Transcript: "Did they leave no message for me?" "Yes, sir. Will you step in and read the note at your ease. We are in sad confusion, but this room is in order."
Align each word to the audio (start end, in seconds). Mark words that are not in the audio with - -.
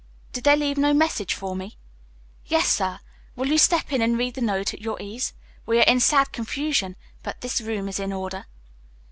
"Did 0.33 0.45
they 0.45 0.55
leave 0.55 0.79
no 0.79 0.95
message 0.95 1.35
for 1.35 1.55
me?" 1.55 1.77
"Yes, 2.47 2.67
sir. 2.69 3.01
Will 3.35 3.49
you 3.49 3.59
step 3.59 3.93
in 3.93 4.01
and 4.01 4.17
read 4.17 4.33
the 4.33 4.41
note 4.41 4.73
at 4.73 4.81
your 4.81 4.99
ease. 4.99 5.33
We 5.67 5.77
are 5.77 5.83
in 5.85 5.99
sad 5.99 6.31
confusion, 6.31 6.95
but 7.21 7.41
this 7.41 7.61
room 7.61 7.87
is 7.87 7.99
in 7.99 8.11
order." 8.11 8.47